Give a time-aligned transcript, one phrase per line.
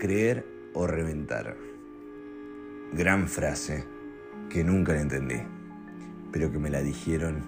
[0.00, 1.56] creer o reventar.
[2.92, 3.84] Gran frase
[4.48, 5.36] que nunca la entendí,
[6.32, 7.44] pero que me la dijeron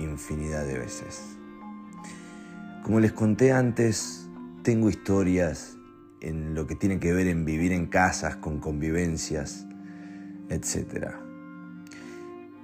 [0.00, 1.38] infinidad de veces.
[2.82, 4.28] Como les conté antes,
[4.64, 5.78] tengo historias
[6.20, 9.64] en lo que tiene que ver en vivir en casas, con convivencias,
[10.48, 11.12] etc.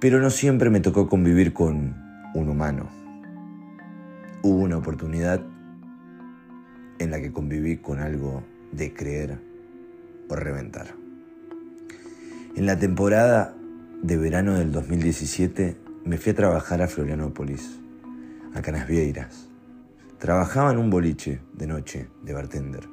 [0.01, 1.95] Pero no siempre me tocó convivir con
[2.35, 2.89] un humano.
[4.43, 5.41] Hubo una oportunidad
[6.99, 9.39] en la que conviví con algo de creer
[10.29, 10.95] o reventar.
[12.55, 13.55] En la temporada
[14.01, 17.79] de verano del 2017 me fui a trabajar a Florianópolis,
[18.53, 19.47] a Canasvieiras.
[20.17, 22.87] Trabajaba en un boliche de noche de bartender.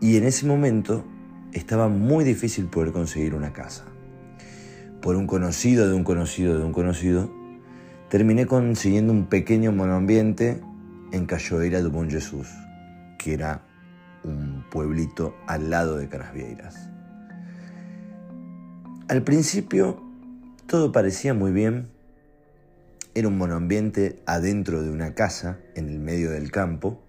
[0.00, 1.04] Y en ese momento
[1.52, 3.84] estaba muy difícil poder conseguir una casa.
[5.00, 7.30] Por un conocido de un conocido de un conocido,
[8.08, 10.60] terminé consiguiendo un pequeño monoambiente
[11.12, 12.48] en Cachoeira do Bom Jesús,
[13.18, 13.65] que era
[14.26, 16.90] un pueblito al lado de Canasvieiras.
[19.08, 20.02] Al principio
[20.66, 21.88] todo parecía muy bien.
[23.14, 27.00] Era un monoambiente adentro de una casa en el medio del campo,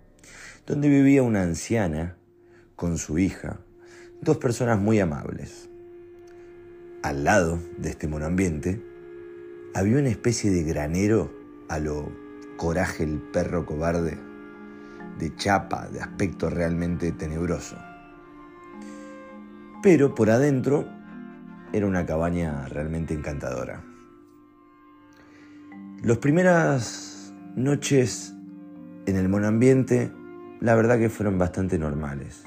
[0.65, 2.15] donde vivía una anciana
[2.75, 3.59] con su hija,
[4.21, 5.69] dos personas muy amables.
[7.01, 8.81] Al lado de este monoambiente
[9.73, 11.33] había una especie de granero
[11.69, 12.11] a lo
[12.57, 14.17] coraje el perro cobarde,
[15.17, 17.77] de chapa, de aspecto realmente tenebroso.
[19.81, 20.87] Pero por adentro
[21.73, 23.83] era una cabaña realmente encantadora.
[26.03, 28.33] Las primeras noches
[29.05, 30.11] en el monoambiente,
[30.59, 32.43] la verdad que fueron bastante normales.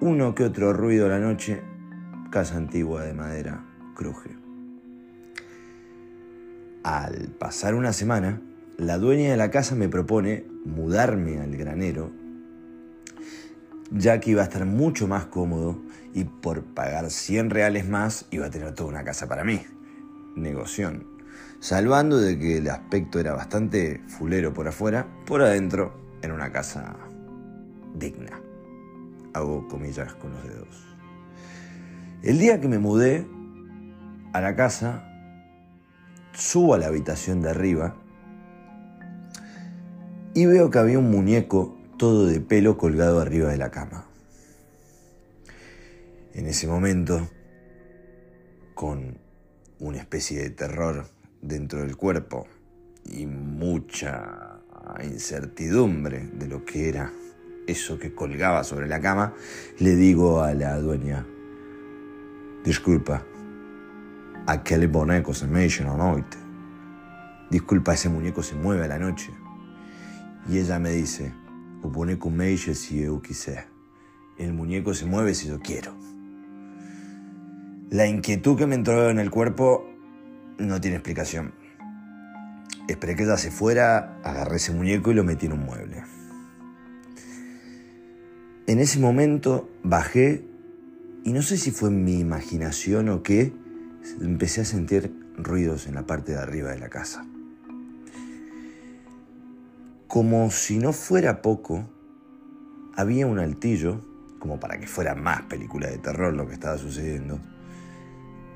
[0.00, 1.62] Uno que otro ruido la noche,
[2.30, 3.64] casa antigua de madera,
[3.94, 4.36] cruje.
[6.82, 8.40] Al pasar una semana,
[8.76, 12.10] la dueña de la casa me propone mudarme al granero,
[13.90, 15.82] ya que iba a estar mucho más cómodo
[16.14, 19.60] y por pagar 100 reales más iba a tener toda una casa para mí.
[20.36, 21.06] Negoción.
[21.60, 26.96] Salvando de que el aspecto era bastante fulero por afuera, por adentro era una casa
[27.94, 28.40] digna.
[29.34, 30.96] Hago comillas con los dedos.
[32.22, 33.26] El día que me mudé
[34.32, 35.04] a la casa,
[36.32, 37.96] subo a la habitación de arriba
[40.34, 44.06] y veo que había un muñeco todo de pelo colgado arriba de la cama.
[46.34, 47.28] En ese momento,
[48.74, 49.18] con
[49.78, 51.06] una especie de terror
[51.42, 52.46] dentro del cuerpo
[53.04, 54.60] y mucha
[55.02, 57.12] incertidumbre de lo que era
[57.66, 59.34] eso que colgaba sobre la cama,
[59.78, 61.26] le digo a la dueña,
[62.64, 63.24] disculpa,
[64.46, 66.38] aquel boneco se me a noite.
[67.50, 69.30] Disculpa, ese muñeco se mueve a la noche.
[70.48, 71.32] Y ella me dice,
[71.82, 73.66] o boneco mexe si eu quiser.
[74.38, 75.94] El muñeco se mueve si yo quiero.
[77.90, 79.86] La inquietud que me entró en el cuerpo
[80.58, 81.52] no tiene explicación.
[82.88, 86.02] Esperé que ella se fuera, agarré ese muñeco y lo metí en un mueble.
[88.66, 90.44] En ese momento bajé
[91.24, 93.52] y no sé si fue mi imaginación o qué,
[94.20, 97.26] empecé a sentir ruidos en la parte de arriba de la casa.
[100.12, 101.88] Como si no fuera poco,
[102.94, 104.02] había un altillo,
[104.38, 107.40] como para que fuera más película de terror lo que estaba sucediendo,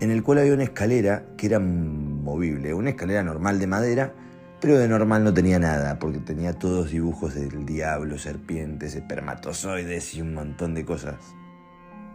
[0.00, 4.12] en el cual había una escalera que era movible, una escalera normal de madera,
[4.60, 10.20] pero de normal no tenía nada, porque tenía todos dibujos del diablo, serpientes, espermatozoides y
[10.20, 11.16] un montón de cosas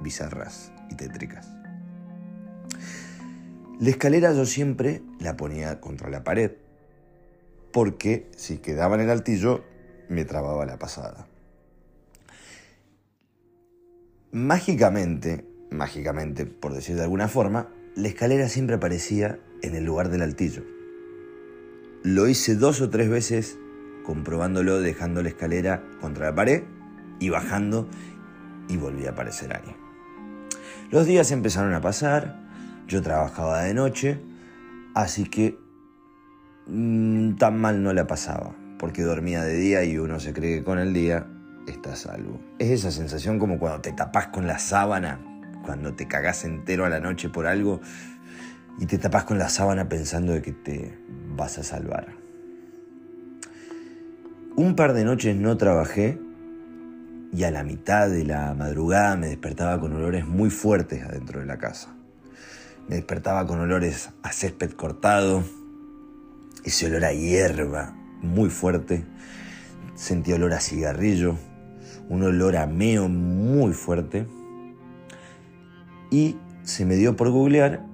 [0.01, 1.49] bizarras y tétricas.
[3.79, 6.51] La escalera yo siempre la ponía contra la pared,
[7.71, 9.63] porque si quedaba en el altillo
[10.09, 11.27] me trababa la pasada.
[14.31, 20.21] Mágicamente, mágicamente por decir de alguna forma, la escalera siempre aparecía en el lugar del
[20.21, 20.63] altillo.
[22.03, 23.57] Lo hice dos o tres veces
[24.05, 26.63] comprobándolo dejando la escalera contra la pared
[27.19, 27.87] y bajando
[28.67, 29.75] y volví a aparecer ahí.
[30.89, 32.39] Los días empezaron a pasar,
[32.87, 34.19] yo trabajaba de noche,
[34.95, 35.57] así que
[37.37, 40.79] tan mal no la pasaba, porque dormía de día y uno se cree que con
[40.79, 41.27] el día
[41.67, 42.39] está salvo.
[42.59, 45.19] Es esa sensación como cuando te tapas con la sábana,
[45.63, 47.81] cuando te cagás entero a la noche por algo
[48.79, 50.97] y te tapas con la sábana pensando de que te
[51.35, 52.07] vas a salvar.
[54.55, 56.19] Un par de noches no trabajé
[57.33, 61.45] y a la mitad de la madrugada me despertaba con olores muy fuertes adentro de
[61.45, 61.95] la casa.
[62.89, 65.43] Me despertaba con olores a césped cortado,
[66.63, 69.03] ese olor a hierba muy fuerte,
[69.95, 71.35] sentí olor a cigarrillo,
[72.09, 74.27] un olor a meo muy fuerte
[76.09, 77.85] y se me dio por googlear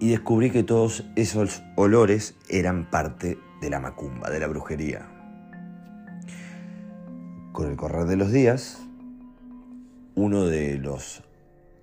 [0.00, 5.08] y descubrí que todos esos olores eran parte de la macumba, de la brujería.
[7.52, 8.80] Con el correr de los días,
[10.14, 11.22] uno de los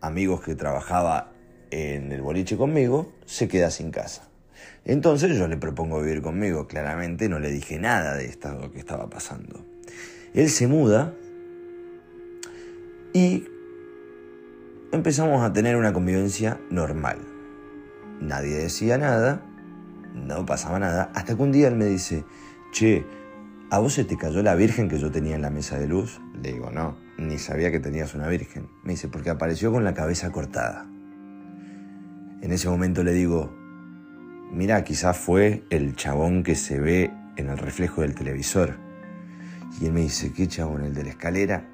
[0.02, 1.32] amigos que trabajaba
[1.70, 4.31] en el boliche conmigo se queda sin casa.
[4.86, 9.10] Entonces yo le propongo vivir conmigo, claramente no le dije nada de esto que estaba
[9.10, 9.66] pasando.
[10.34, 11.14] Él se muda
[13.14, 13.46] y
[14.92, 17.20] empezamos a tener una convivencia normal.
[18.20, 19.42] Nadie decía nada,
[20.14, 22.24] no pasaba nada, hasta que un día él me dice,
[22.72, 23.06] che,
[23.70, 26.22] ¿a vos se te cayó la virgen que yo tenía en la mesa de luz?
[26.42, 28.68] Le digo, no, ni sabía que tenías una virgen.
[28.84, 30.88] Me dice, porque apareció con la cabeza cortada.
[32.42, 33.54] En ese momento le digo,
[34.52, 38.76] mira, quizás fue el chabón que se ve en el reflejo del televisor.
[39.80, 40.84] Y él me dice, ¿qué chabón?
[40.84, 41.68] ¿El de la escalera?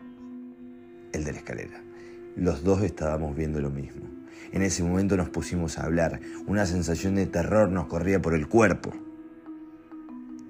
[1.12, 1.82] El de la escalera.
[2.36, 4.06] Los dos estábamos viendo lo mismo.
[4.52, 6.20] En ese momento nos pusimos a hablar.
[6.46, 8.94] Una sensación de terror nos corría por el cuerpo.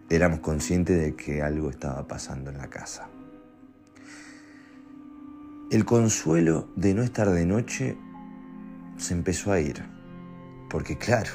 [0.10, 3.10] Éramos conscientes de que algo estaba pasando en la casa.
[5.72, 7.98] El consuelo de no estar de noche
[8.98, 9.84] se empezó a ir.
[10.70, 11.32] Porque claro,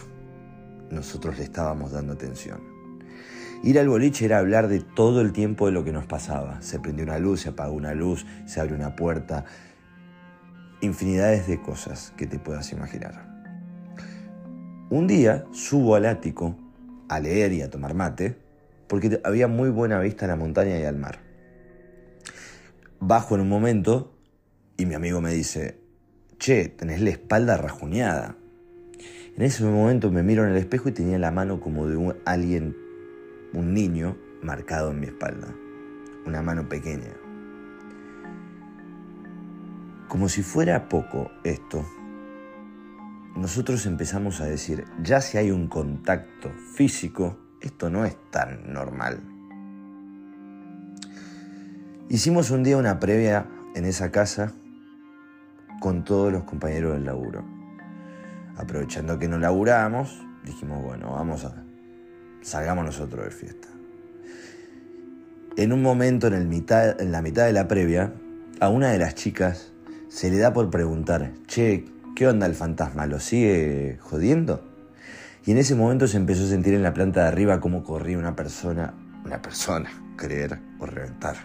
[0.93, 2.61] nosotros le estábamos dando atención.
[3.63, 6.61] Ir al boliche era hablar de todo el tiempo de lo que nos pasaba.
[6.63, 9.45] Se prendió una luz, se apagó una luz, se abrió una puerta.
[10.81, 13.33] Infinidades de cosas que te puedas imaginar.
[14.91, 16.57] Un día subo al ático
[17.09, 18.37] a leer y a tomar mate
[18.89, 21.21] porque había muy buena vista a la montaña y al mar.
[23.01, 24.13] Bajo en un momento
[24.77, 25.79] y mi amigo me dice,
[26.39, 28.37] che, tenés la espalda rajuñada.
[29.35, 32.77] En ese momento me miro en el espejo y tenía la mano como de alguien,
[33.55, 35.49] un niño, marcado en mi espalda.
[36.27, 37.15] Una mano pequeña.
[40.07, 41.83] Como si fuera poco esto,
[43.35, 49.23] nosotros empezamos a decir, ya si hay un contacto físico, esto no es tan normal.
[52.11, 54.53] Hicimos un día una previa en esa casa
[55.81, 57.62] con todos los compañeros del laburo
[58.57, 61.65] aprovechando que no laburábamos, dijimos, bueno, vamos a,
[62.43, 63.69] salgamos nosotros de fiesta.
[65.57, 68.13] En un momento, en, el mitad, en la mitad de la previa,
[68.61, 69.73] a una de las chicas
[70.09, 71.85] se le da por preguntar, che,
[72.17, 73.07] ¿qué onda el fantasma?
[73.07, 74.69] ¿Lo sigue jodiendo?
[75.45, 78.19] Y en ese momento se empezó a sentir en la planta de arriba cómo corría
[78.19, 78.95] una persona,
[79.25, 81.37] una persona, creer o reventar,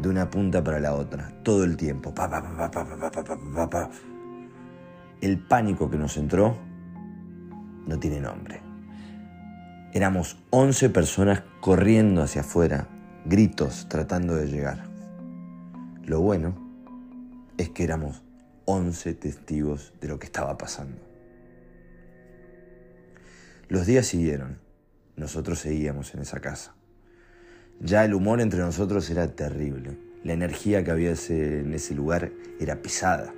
[0.00, 2.14] de una punta para la otra, todo el tiempo.
[2.14, 3.90] Pa, pa, pa, pa, pa, pa, pa, pa, pa
[5.20, 6.56] el pánico que nos entró
[7.86, 8.60] no tiene nombre.
[9.92, 12.88] Éramos 11 personas corriendo hacia afuera,
[13.24, 14.84] gritos tratando de llegar.
[16.04, 16.54] Lo bueno
[17.56, 18.22] es que éramos
[18.66, 21.00] 11 testigos de lo que estaba pasando.
[23.68, 24.58] Los días siguieron.
[25.16, 26.74] Nosotros seguíamos en esa casa.
[27.80, 29.98] Ya el humor entre nosotros era terrible.
[30.22, 32.30] La energía que había en ese lugar
[32.60, 33.32] era pesada.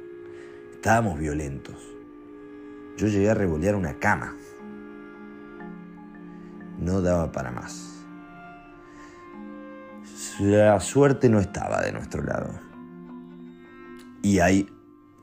[0.79, 1.75] Estábamos violentos.
[2.97, 4.37] Yo llegué a revolear una cama.
[6.79, 8.05] No daba para más.
[10.39, 12.61] La suerte no estaba de nuestro lado.
[14.23, 14.69] Y ahí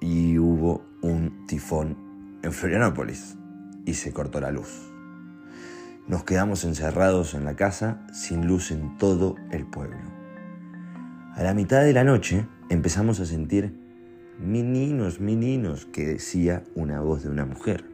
[0.02, 3.38] y hubo un tifón en Florianópolis
[3.86, 4.92] y se cortó la luz.
[6.06, 10.02] Nos quedamos encerrados en la casa sin luz en todo el pueblo.
[11.34, 13.85] A la mitad de la noche empezamos a sentir
[14.40, 17.86] meninos, meninos, que decía una voz de una mujer.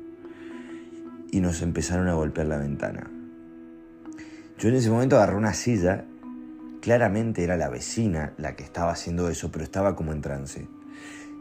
[1.32, 3.10] Y nos empezaron a golpear la ventana.
[4.58, 6.06] Yo en ese momento agarré una silla,
[6.82, 10.68] claramente era la vecina la que estaba haciendo eso, pero estaba como en trance.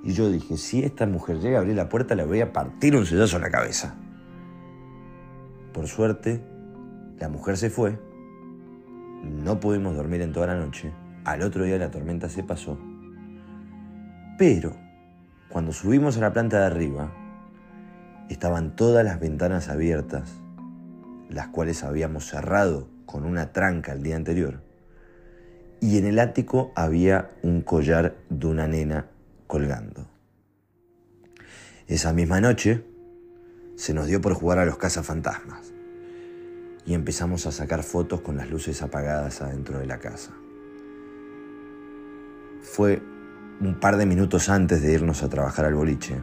[0.03, 2.97] Y yo dije, si esta mujer llega a abrir la puerta, le voy a partir
[2.97, 3.95] un sillazo en la cabeza.
[5.73, 6.41] Por suerte,
[7.19, 7.99] la mujer se fue,
[9.23, 10.93] no pudimos dormir en toda la noche,
[11.25, 12.79] al otro día la tormenta se pasó,
[14.39, 14.75] pero
[15.51, 17.13] cuando subimos a la planta de arriba,
[18.29, 20.31] estaban todas las ventanas abiertas,
[21.29, 24.63] las cuales habíamos cerrado con una tranca el día anterior,
[25.81, 29.07] y en el ático había un collar de una nena
[29.49, 30.07] colgando.
[31.89, 32.85] Esa misma noche
[33.75, 35.73] se nos dio por jugar a los cazafantasmas
[36.87, 40.31] y empezamos a sacar fotos con las luces apagadas adentro de la casa.
[42.63, 43.03] Fue
[43.61, 46.17] un par de minutos antes de irnos a trabajar al boliche,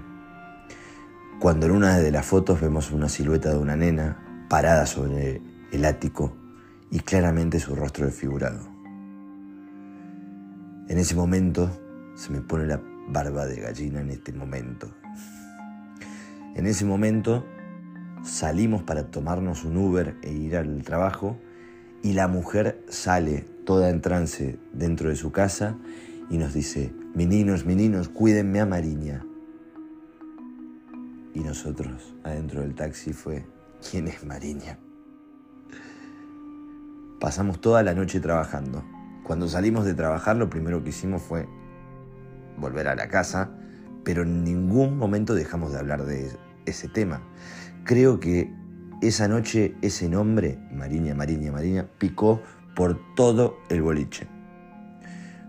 [1.40, 5.42] cuando en una de las fotos vemos una silueta de una nena parada sobre
[5.72, 6.36] el ático
[6.90, 8.68] y claramente su rostro desfigurado.
[10.88, 11.70] En ese momento
[12.16, 14.90] Se me pone la barba de gallina en este momento.
[16.56, 17.46] En ese momento
[18.24, 21.38] salimos para tomarnos un Uber e ir al trabajo
[22.02, 25.78] y la mujer sale toda en trance dentro de su casa
[26.30, 29.26] y nos dice, meninos, meninos, cuídenme a Mariña.
[31.34, 33.46] Y nosotros adentro del taxi fue,
[33.90, 34.80] ¿quién es Mariña?
[37.20, 38.84] Pasamos toda la noche trabajando.
[39.24, 41.48] Cuando salimos de trabajar lo primero que hicimos fue
[42.58, 43.52] volver a la casa,
[44.04, 46.32] pero en ningún momento dejamos de hablar de
[46.66, 47.22] ese tema.
[47.84, 48.54] Creo que
[49.02, 52.42] esa noche ese nombre, Mariña, Mariña, Mariña, picó
[52.76, 54.28] por todo el boliche.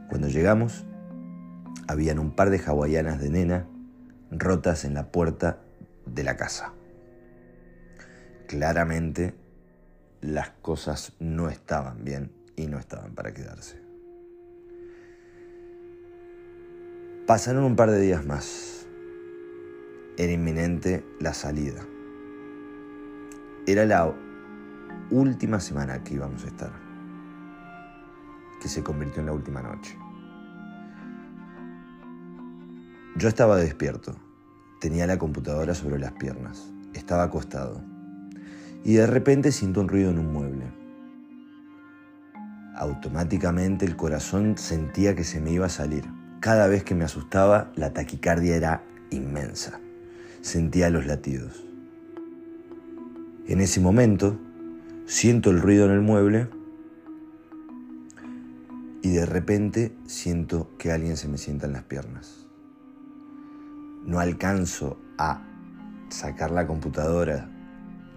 [0.08, 0.86] Cuando llegamos,
[1.86, 3.66] habían un par de hawaianas de nena
[4.30, 5.60] rotas en la puerta
[6.06, 6.72] de la casa.
[8.46, 9.34] Claramente
[10.20, 13.80] las cosas no estaban bien y no estaban para quedarse.
[17.26, 18.86] Pasaron un par de días más.
[20.16, 21.82] Era inminente la salida.
[23.66, 24.14] Era la
[25.10, 26.72] última semana que íbamos a estar,
[28.60, 29.96] que se convirtió en la última noche.
[33.16, 34.14] Yo estaba despierto,
[34.80, 37.82] tenía la computadora sobre las piernas, estaba acostado
[38.84, 40.64] y de repente siento un ruido en un mueble.
[42.76, 46.04] Automáticamente el corazón sentía que se me iba a salir.
[46.40, 49.80] Cada vez que me asustaba, la taquicardia era inmensa.
[50.42, 51.64] Sentía los latidos.
[53.48, 54.38] En ese momento,
[55.06, 56.48] siento el ruido en el mueble
[59.08, 62.46] y de repente siento que alguien se me sienta en las piernas.
[64.04, 65.42] No alcanzo a
[66.10, 67.48] sacar la computadora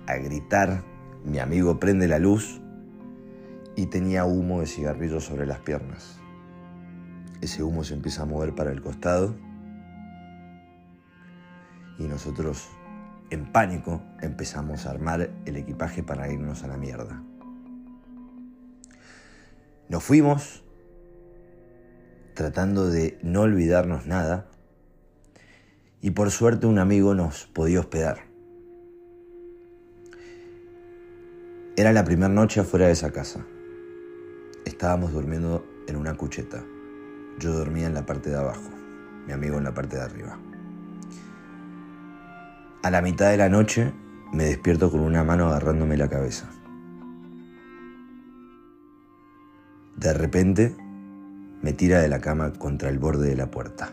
[0.05, 0.83] a gritar,
[1.23, 2.59] mi amigo prende la luz
[3.77, 6.19] y tenía humo de cigarrillo sobre las piernas.
[7.39, 9.33] Ese humo se empieza a mover para el costado
[11.99, 12.67] y nosotros
[13.29, 17.23] en pánico empezamos a armar el equipaje para irnos a la mierda.
[19.87, 20.60] Nos fuimos
[22.33, 24.47] tratando de no olvidarnos nada
[26.01, 28.25] y por suerte un amigo nos podía hospedar.
[31.75, 33.45] Era la primera noche afuera de esa casa.
[34.65, 36.63] Estábamos durmiendo en una cucheta.
[37.39, 38.69] Yo dormía en la parte de abajo,
[39.25, 40.37] mi amigo en la parte de arriba.
[42.83, 43.93] A la mitad de la noche
[44.33, 46.49] me despierto con una mano agarrándome la cabeza.
[49.97, 50.75] De repente
[51.61, 53.89] me tira de la cama contra el borde de la puerta.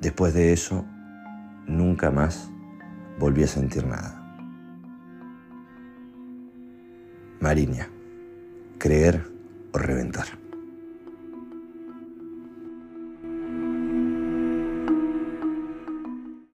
[0.00, 0.84] Después de eso,
[1.66, 2.50] nunca más
[3.18, 4.20] volví a sentir nada.
[7.40, 7.88] Mariña,
[8.78, 9.30] creer
[9.72, 10.43] o reventar.